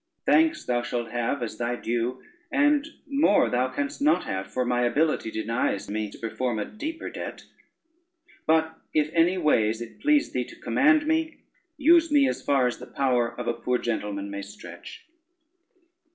Thanks 0.25 0.65
thou 0.65 0.81
shalt 0.81 1.11
have 1.11 1.43
as 1.43 1.59
thy 1.59 1.75
due, 1.75 2.23
and 2.51 2.87
more 3.05 3.51
thou 3.51 3.67
canst 3.71 4.01
not 4.01 4.23
have, 4.23 4.47
for 4.51 4.65
my 4.65 4.81
ability 4.81 5.29
denies 5.29 5.91
me 5.91 6.09
to 6.09 6.17
perform 6.17 6.57
a 6.57 6.65
deeper 6.65 7.07
debt. 7.07 7.45
But 8.47 8.79
if 8.95 9.13
anyways 9.13 9.79
it 9.79 9.99
please 9.99 10.31
thee 10.31 10.45
to 10.45 10.55
command 10.59 11.05
me, 11.05 11.43
use 11.77 12.11
me 12.11 12.27
as 12.27 12.41
far 12.41 12.65
as 12.65 12.79
the 12.79 12.87
power 12.87 13.39
of 13.39 13.45
a 13.47 13.53
poor 13.53 13.77
gentleman 13.77 14.31
may 14.31 14.41
stretch." 14.41 15.05